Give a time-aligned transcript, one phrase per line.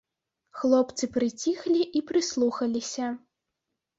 [0.59, 3.07] Хлопцы прыціхлі і прыслухаліся.